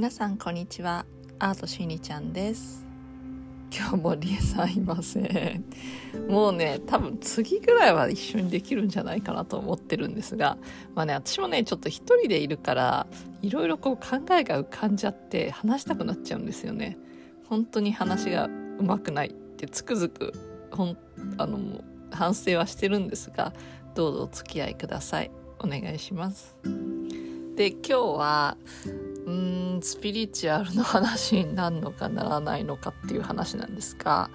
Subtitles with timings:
[0.00, 1.04] 皆さんこんにちは。
[1.38, 2.86] アートしにちゃんです。
[3.70, 5.64] 今日もリエさんいません。
[6.26, 10.56] もうね多分次ぐらいは一緒にできるんじゃないかなと思ってるんですが。
[10.94, 13.06] まあね私もねちょっと一人でいるから
[13.42, 16.96] いろいろこう考えが浮かんじゃって話したくなっちゃうんですよね。
[17.50, 18.46] 本当に話が
[18.78, 20.32] うまくないってつくづく
[20.70, 20.96] ほん
[21.36, 23.52] あの反省はしてるんですが
[23.94, 25.30] どうぞお付き合いください。
[25.58, 26.56] お願いします。
[27.54, 28.56] で今日は
[29.26, 34.30] うんスピリチュアルの話になるのかならないのかっていう話なんですが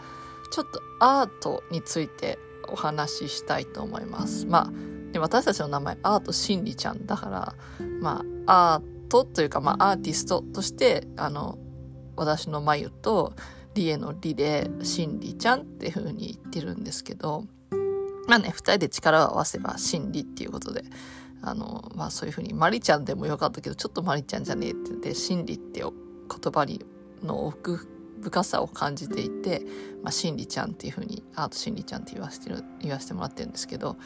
[0.52, 4.46] ちょっとアートについてお話ししたいと思います。
[4.46, 4.72] ま
[5.16, 7.56] あ私たちの名前アートしんりちゃんだから
[8.02, 11.58] まあアートというかまあアーティストとしてあの
[12.16, 13.34] 私の眉と
[13.76, 17.46] リエのリでしんりちゃんっていう風に言ってるんですけど
[18.28, 20.84] まあね二人で力を合わせばしんりっていうことで
[21.46, 25.92] あの、まあそういうふうに、マリちゃんでもよかったけど、ちょっとマリちゃんじゃねえって言って、真理って言
[26.52, 26.84] 葉に
[27.24, 27.88] の奥
[28.22, 29.62] 深さを感じていて、
[30.04, 33.98] まあ、真理ちゃんっていうふうに、アート真理ちゃんって言わせてる、言わせてもらってるんですけど、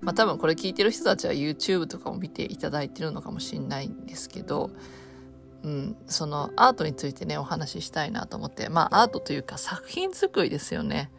[0.00, 4.70] まあ多分これ聞いてる人たちは YouTube とかも見ていただいてるのかもしれないんですけど、
[5.62, 11.10] うん、そのアートについてね、お話ししたいなと思って、まあアートというか作品作りですよね。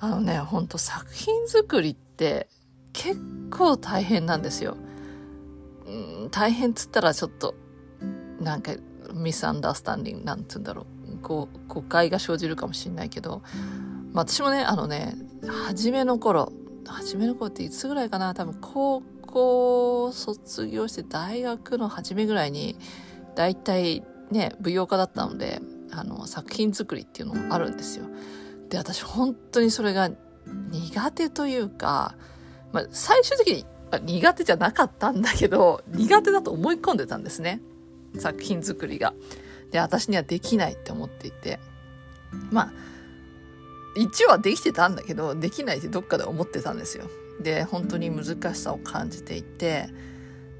[0.00, 2.48] あのね、ほんと作品作りって
[2.96, 4.76] 結構大変なんですよ。
[5.86, 5.90] う
[6.26, 7.54] ん、大変っつったらちょっと、
[8.40, 8.72] なんか、
[9.14, 11.18] ミスアンダースタンディング、なんつうんだろう。
[11.18, 13.42] こう、誤解が生じるかもしれないけど、
[14.12, 15.14] まあ私もね、あのね、
[15.66, 16.52] 初めの頃、
[16.86, 18.34] 初めの頃っていつぐらいかな？
[18.34, 22.78] 多分高校卒業して大学の初めぐらいに、
[23.34, 25.60] 大体ね、舞踊家だったので、
[25.92, 28.06] あの、作品作りっていうのもあるんですよ。
[28.70, 30.10] で、私本当にそれが
[30.70, 32.16] 苦手というか、
[32.72, 37.60] まあ、最終的にま苦手じゃなかったんだけど、苦手だと思い込んでたんですね。
[38.18, 39.14] 作品作りが。
[39.70, 41.60] で、私にはできないって思っていて。
[42.50, 42.72] まあ、
[43.96, 47.08] 一応はできてたんだけど、できないってどっかで思ってたんですよ。
[47.40, 49.88] で、本当に難しさを感じていて、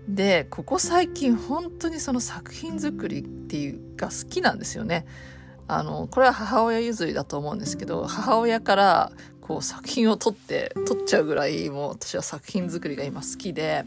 [0.09, 5.06] で、ここ最近本当にその作品作りっていうが好きなんですよね。
[5.69, 9.12] あの、これは母親譲りだと思うんですけど、母親から
[9.47, 13.84] こう作品を撮って撮っちゃうぐらいもう私は作品作りが今好きで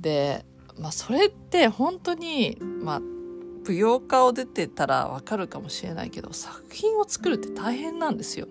[0.00, 0.44] で
[0.78, 8.46] まあそれって本当にまあ舞踊家を出てたらわかるかもしれないけど作品を作るって大変なんですよ。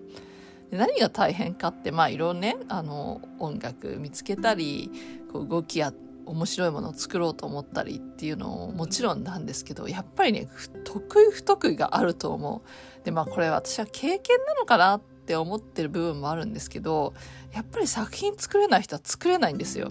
[0.70, 4.90] で何が大変かってまあいろいろねあの音楽見つけたり
[5.32, 5.92] こう動きや
[6.26, 10.48] 面白いものを作ろうと思ったりっていうのももちろんなんですけどやっぱりね
[10.84, 13.04] 得意不得意があると思う。
[13.04, 17.12] でまあこれ私は経験なのかなってって思ってる部分もあるんですけど
[17.52, 19.90] やっぱり作品作れない人は作れないんですよ。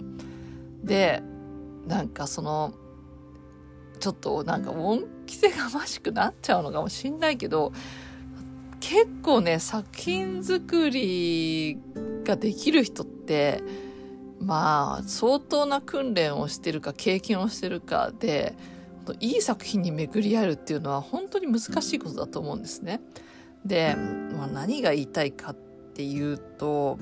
[0.82, 1.22] で
[1.86, 2.72] なんかその
[4.00, 7.72] ちょっとなんか恩着せがましくなっちゃうのかもしんないけど
[8.80, 11.78] 結構ね作品作り
[12.24, 13.62] ができる人って
[14.40, 18.56] まあ相当な訓練をしてるか経験をしてるかで
[19.20, 23.02] いい作品に巡り合えるっていうのは本当に難しいことだと思うんですね。
[23.66, 23.96] で、
[24.36, 25.54] まあ、何が言いたいかっ
[25.94, 26.98] ていうと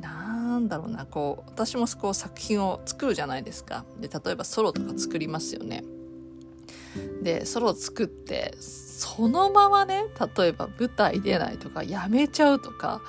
[0.00, 3.84] なんだろうなこう私もこう作品を作るじゃないですか。
[4.00, 5.84] で例えばソロとか作りますよね。
[7.22, 10.04] でソロ作ってそのままね
[10.36, 13.00] 例えば舞台出ないとかやめちゃうとか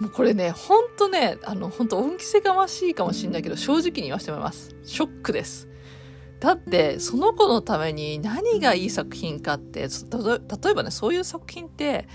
[0.00, 4.74] もうこれねほんとねあの本当恩着せがましいかもしれないけど正直に言わせてもらいます。
[4.84, 5.68] ショックです。
[6.40, 12.06] だってその子のために何がいい作品かって例えばねそういう作品って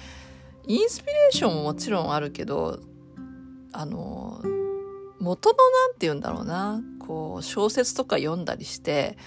[0.68, 2.80] インスピレーションももちろんあるけど
[3.74, 4.42] あの
[5.20, 5.56] 元の
[5.88, 9.18] 何て言うんだろうなこう小説とか読んだりして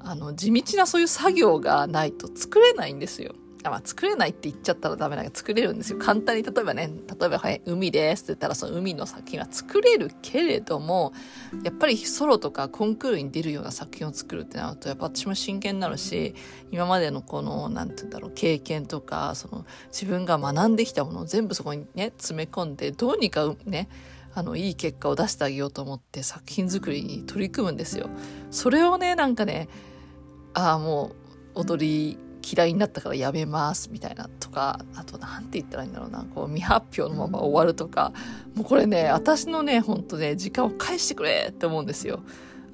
[0.00, 3.34] あの地道なそういう作業がないと作れないんですよ。
[3.64, 5.98] あまあ、作れないって言っちゃったらダメだけど作れるんですよ。
[5.98, 11.12] 簡単に例えばね、例えば、はい、海ですって言ったらその海の作品は作れるけれども、
[11.64, 16.34] やっぱりソロとかコンクールに出るような作品を作るってなると、やっぱ私も真剣になるし、
[16.70, 23.88] 今までのこの、なんて言うんだろう、経験とか、その自分が学んできたものを全部そこにね、詰め込んで、どうにかね、
[24.34, 28.08] あの、いい結果を出してあげようと思って作品作りに取り組むんですよ。
[28.52, 29.68] それをね、なんかね、
[30.54, 31.12] ああ、も
[31.54, 32.18] う、踊り
[32.50, 38.12] 嫌いになったからやめますみたいなとかあと何て言ったらいいんだろうなこう未発表のまま終わるとか
[38.54, 42.20] もうこれね私のねほんとね時間を返してくれって思うんですよ。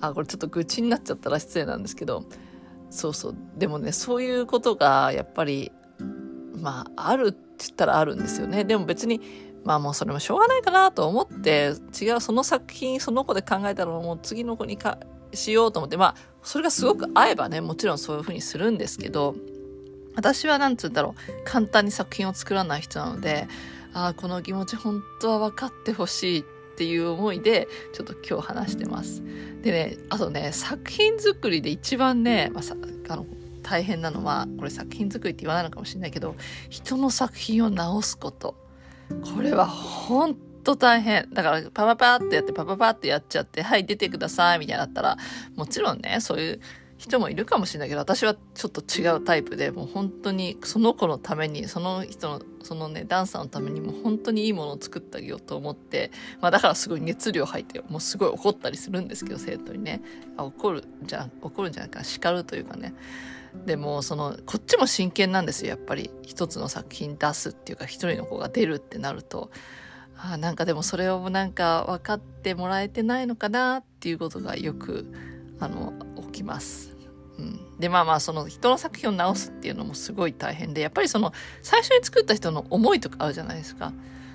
[0.00, 2.24] あこれちょっと愚痴になっちゃったら失礼なんですけど。
[2.90, 3.36] そうそう。
[3.56, 5.72] でもねそういうことがやっぱり
[6.54, 8.64] まああるって言ったらあるんですよね。
[8.64, 9.20] でも別に
[9.64, 14.98] まあもうそれもしょうがないかなと思って違うその作品その子で考えたらもう次の子にか
[15.32, 19.34] しようと思ってまあそれがすごく合えばね、もちろんそういう風にするんですけど、
[20.16, 23.48] 私はなんつうんだろう、簡単に作品を作らない人なので、
[23.92, 26.44] ああ、この気持ち本当は分かってほしいっ
[26.76, 29.22] ていう思いで、ちょっと今日話してます。
[29.62, 32.76] でね、あとね、作品作りで一番ね、まあ、さ
[33.08, 33.26] あの
[33.62, 36.34] 大変なのは、これ作品作りって言わないのかもしれないけど、
[36.68, 38.56] 人の作品を直すこと。
[39.34, 41.28] これは本当大変。
[41.32, 45.16] だから、パパパってやって、パパパってやっちゃって、はい、出てください、みたいになったら、
[45.56, 46.60] もちろんね、そういう
[46.96, 60.02] 人もいるかもしれないけど、私はちょっと違うタイプで、もう本当にその子のために、その人の、そのね、ダンサーのためにも本当にいいものを作ってあげようと思って、まあだからすごい熱量入って、もうすごい怒ったりするんですけど、生徒にね。
[60.36, 62.94] あ怒るじゃん、怒るんじゃないか、叱るというかね。
[63.66, 66.10] でも、その、こっちも真剣なんですよ、やっぱり。
[66.22, 69.50] 一つの作品出すっていうか、一人の子が出るってなると。
[70.16, 75.12] あなんかでもそれをなんか分かってもらえてないのかなっていうことがよく、
[75.60, 76.94] あの、起きます。
[77.38, 81.32] うん、でまあまあその人の作品を直すっていうのもすごい大変でやっぱりその
[81.62, 83.92] 最初に作った人の思いとかあるじゃないですか。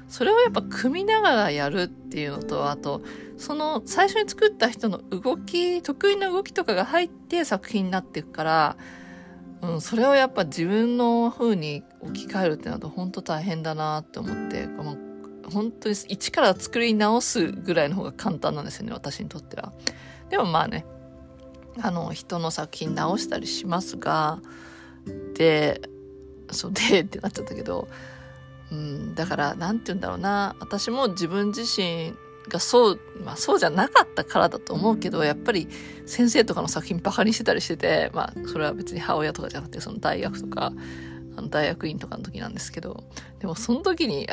[0.10, 3.04] それをやっぱ組みながらやるっていうのとあと
[3.38, 8.78] その最初に作った人の動き得意な動きとかが入って作品になっていくから、
[9.62, 14.95] うん、それをやっぱ自分の風に置き換えるってなると本当大変だなって思って、まあ、
[15.52, 19.72] 本当に一から作り直すぐらいの方が簡単なんですよね私にとっては。
[20.30, 20.86] でもまあね
[21.81, 24.40] あの人の作品直したりしますが
[25.36, 25.81] で
[26.52, 27.88] そうでってなっちゃったけど、
[28.72, 30.56] うん、だから何て言うんだろうな。
[30.60, 32.14] 私も自分自身
[32.48, 35.68] がそう、まあそうじゃなかったからだと思うけど、やっぱり
[36.06, 40.74] 先生とかの作品バカにしてたりしてて、まあそれは別に母親とかじゃなくてその大学とか、
[41.38, 43.04] あの大学院とかの時なんですけど、
[43.40, 44.28] でもその時に、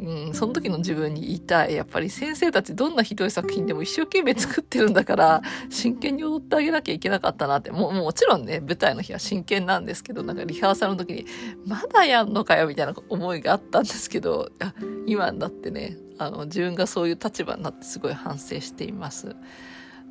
[0.00, 1.74] うん、その時の自分に言いたい。
[1.74, 7.70] やっぱり先生たちどんなひどい作品でも一生懸命作ってるんだから、真剣に踊ってあげなきゃいけなかったなって。
[7.70, 11.26] もう、もちろんね、舞台の日は真剣なんですけど、なんかリハーサルの時に、
[11.66, 14.50] まだやんのかよみたいな思いがあったんですけど、
[15.06, 19.36] 今になってね、あの、自分がそういう立場になってすごい反省しています。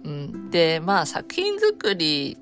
[0.03, 2.37] うん、で、まあ作品作り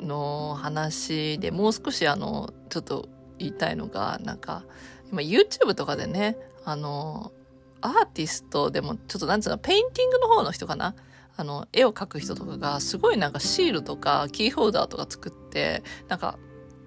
[0.00, 3.08] の話でもう少しあの、ちょっと
[3.38, 4.64] 言いたいのが、なんか、
[5.14, 7.32] 今 YouTube とかでね、あの、
[7.80, 10.94] アーティストでも、ちょっとなんつうの、ペインティングの方の人かな？
[11.36, 16.38] あの、絵を描く人とかが、すごいなんかシールとかキーホルダーとか作って、なんか、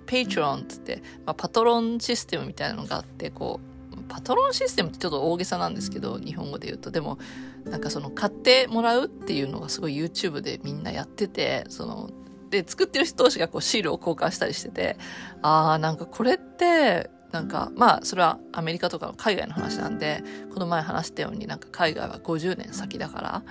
[0.05, 3.59] Patreon ってって、まあ、パトロンシステムみたいなのがあって、こ
[3.93, 6.91] う、パトロンシステムってちょっと大げさなんですけど、日本語で言うと。
[6.91, 7.17] でも、
[7.65, 12.09] なんかその、買ってもらうっていうのがすごい YouTube でみんなやってて、その、
[12.49, 14.97] で、作ってる人同士がこうシールを交換したりしてて、
[15.41, 23.43] ああ、なんかこれって、なんかまあそれはアメリカとかの海外の話なんでこの前話したようになんか海外は50年先だから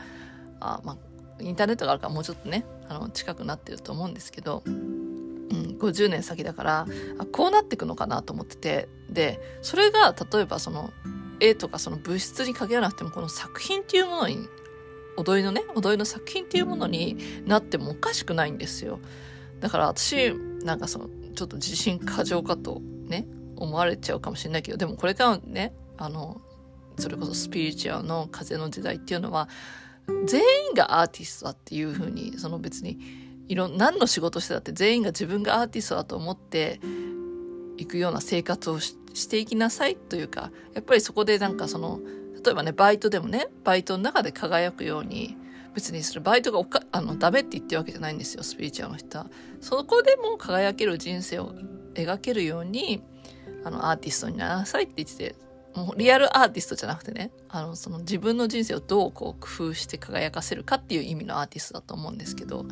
[0.59, 6.87] あまあインターネットがあるからもうちょっとねあの近くなってると思うんですけど、うん、50年先だから
[7.19, 10.93] あこうなっていくのかなと思っててでそれが例えばその
[11.39, 14.49] 絵とかその物質に限らなくてもこの作品っていうものに
[15.17, 17.17] 踊りのね踊りの作品っていうものに
[17.47, 18.99] なってもおかしくないんですよ。
[19.61, 20.35] だから私
[20.65, 26.41] なんかそのちょっと自信過剰かとね思われちゃうかもしれないけど、でもこれからね、あの、
[26.99, 29.49] それこそスピリチュアルの風の時代っていうのは、
[30.27, 32.99] 全員がアーティストだっていうふうに、その別に、
[33.49, 36.81] いろ、何の仕事してたって全員が自分がアーティストだと思って
[37.77, 42.01] いくような生活をしていきなさいというか、やっぱりそこでなんかその、
[42.45, 45.37] 例えばね、バイトでもね、バイトの中で輝くように、
[45.75, 49.27] 別にそれバイトがおかあのダメって言ってるわけじゃないんですよ、スピリチュアルの人は。
[49.61, 51.55] そこでも輝ける人生を
[51.95, 53.03] 描けるように、
[53.67, 55.35] あの、アーティストになりなさいって言ってて、
[55.75, 62.65] もうリアルアーティストじゃなくてね、あの、その自分の人生をどうこう工夫して輝かせるかっていう意味のアーティストだと思うんですけど、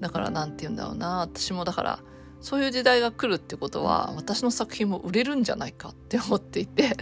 [0.00, 1.98] だからなんて言うんだろうな、私もだから、
[2.40, 6.96] そういう時代が来るってことは、私の作品も売れるんじゃないかって思っていて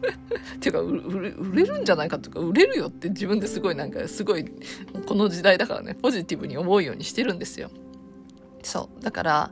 [0.60, 4.44] ていうか売れるんじゃないかっていうか売れるよって自分ですごいなんかすごい
[5.06, 7.70] この時代だからねポジティブに思うようにしてるんですよ。
[8.62, 9.02] そう。
[9.02, 9.50] だから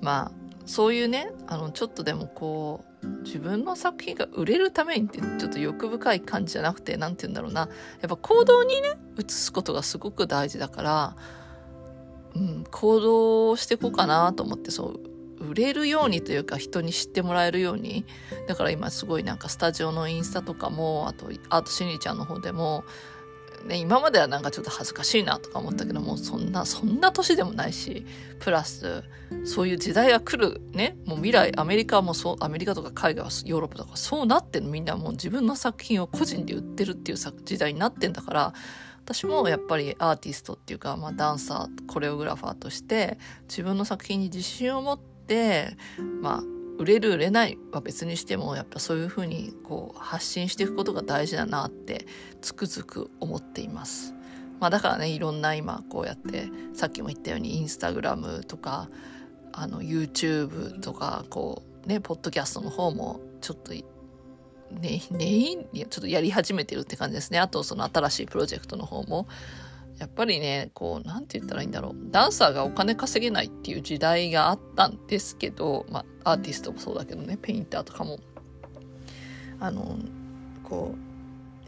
[0.00, 7.68] まあそういうねあのちょっとでもこう自分の作品が売れるためにってちょっと欲深い感じじゃなくて何て言うんだろうな。
[8.02, 11.16] やっぱ行動にね移すことがすごく大事だから、
[12.34, 15.00] うん、行動していこうかなと思ってそ
[15.40, 18.04] う売れるようにというか人に知ってもらえるように。
[18.46, 22.84] だから今すごいなんかスタジオのインスタとかもあとアートしにちゃんの方でも
[23.66, 28.06] ね、今まではなんかちょっと恥ずかしいなとか思ったけどもそんなそんな年でもないし
[28.40, 29.04] プラス
[29.44, 34.70] そういう時代が来るねもう未来アメリカもそうアメリカとか海外はヨーロッパとかそうなってんの。
[34.70, 38.54] みんなもう自分の作品を個人で売ってるっていう時代になってんだから
[39.04, 45.76] 私もやっぱりアーティストっていうか、まあ、ダンサーコレオグラファーとして自分の作品に自信を持って
[46.20, 52.06] まあ売れる売れないは別にしてもやっぱそういうふうにこう発信していくことが大事だなって
[52.40, 54.14] つくづく思っています。
[54.60, 58.88] まあ、だからねいろんな今こうやってさっきも言ったようにインスタグラムとか
[59.52, 63.82] あの YouTube とかこうねポッドキャストの方もちょっとね
[65.10, 69.26] ねちょっとやり始めてるって感じですねあとその新しいプロジェクトの方も
[69.98, 71.96] やっぱりねこう何て言ったらいいんだろう。
[72.10, 78.18] ダンサーがお金稼げないっていう時代があったんですけどまあアーティストもそうだけどねペインターとかも。
[79.60, 79.98] あの
[80.62, 81.08] こう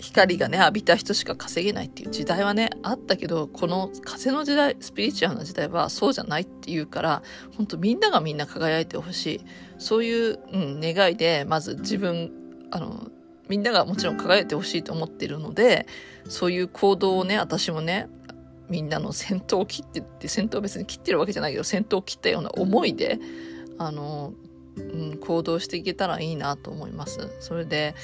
[0.00, 7.22] 光がね浴びた人しか稼げないっていう時代はねあったけどこの風の時代スピリチュアルな時代はそうじゃないっていうから
[7.56, 9.40] 本当みんながみんな輝いてほしい。
[9.78, 12.32] そういう、うん、願いでまず自分
[12.70, 13.10] あの
[13.48, 15.86] みんながもちろん輝いてほしいと思ってるので
[16.28, 18.08] そういう行動をね私もね
[18.70, 23.18] みんなの戦闘を切ってって戦闘別に切ってるわけじゃないけど戦闘を切ったような思いで
[23.78, 24.32] あの、
[24.76, 27.34] うん、行動していけたらいいなと思います。
[27.40, 27.94] それで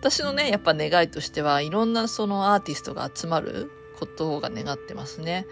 [0.00, 5.44] 私のね、やっぱ願いとしては、いろんなそのアーティストが集まることが願ってますね。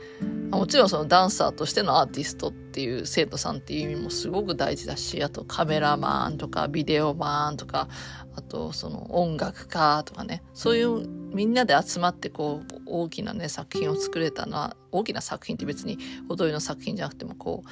[0.50, 7.88] もちろんそのダンサーとしてのアーティストっていう生徒さんっていう意味もすごく大事だし、あとカメラマンとかビデオマンとか、
[8.36, 15.98] あとその音楽家とかね、そういうみんなで集まってこう大きなね作品を作れたのは、大きな作品って別に
[16.28, 17.68] 踊りの作品じゃなくてもこう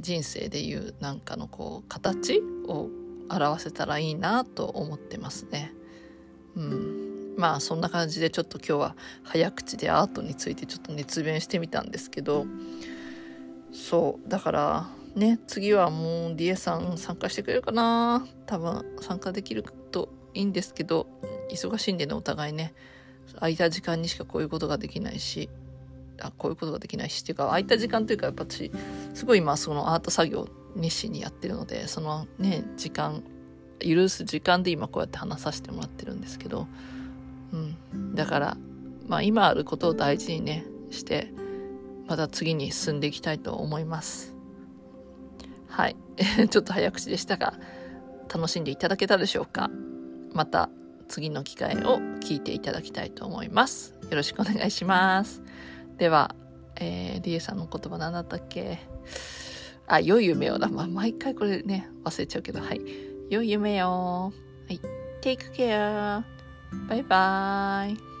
[0.00, 2.90] 人生でいうなんかのこう形を
[3.30, 5.72] 表せたらいいなと思ってますね。
[6.56, 7.03] うん、
[7.36, 12.46] まあそんな感じでちょっと今日は早口でアートについてちょっと熱弁してみたんですけど
[13.72, 18.26] そうだからね次はもう DA さん参加してくれるかな。
[18.46, 21.06] 多分参加できるといいんですけど
[21.50, 22.74] 忙しいんでねお互いね
[23.36, 25.48] 空いた時間にしかこういうことができないし
[26.20, 28.70] あこういうことができないしっていうか空いた時間というかやっぱ私
[29.14, 33.22] すごい今そのアート作業熱心にやってるのでそのね時間
[33.80, 36.66] 許す時間で今こうやって話させてもらってるんですけど、
[38.14, 38.56] だから
[39.06, 41.32] まあ今あることを大事にねして
[42.06, 44.34] また次に進んでいきたいと思います
[45.68, 45.96] はい
[46.50, 47.54] ちょっと早口でしたが
[48.32, 49.70] 楽しんでいただけたでしょうか？
[50.32, 50.70] また
[51.08, 55.42] 次の機会を聞いていただきたいと思いますよろしくお願いします
[55.98, 56.34] では、
[56.80, 58.78] えー、リエさんの言葉何だったっけ？
[59.86, 60.68] あ、良い夢をだ。
[60.68, 62.80] まあ、毎回これね、忘れちゃうけど、はい。
[63.28, 64.32] 良い夢よ。
[64.66, 64.80] はい。
[65.20, 66.24] Take care.
[66.88, 68.13] バイバイ。